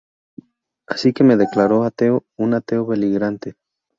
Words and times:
Así 0.87 1.13
que 1.13 1.23
me 1.23 1.37
declaro 1.37 1.83
ateo, 1.83 2.25
un 2.35 2.55
ateo 2.55 2.87
beligerante. 2.87 3.53